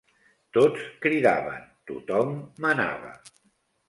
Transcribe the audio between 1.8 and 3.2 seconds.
tot-hom manava